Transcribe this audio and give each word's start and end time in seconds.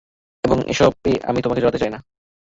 এবং 0.43 0.57
আমি 0.59 0.69
এসবে 0.71 1.09
তোমাকে 1.41 1.61
জড়াতে 1.61 1.81
চাইনা। 1.81 1.99